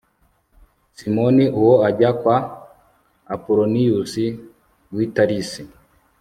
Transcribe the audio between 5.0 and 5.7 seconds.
tarisi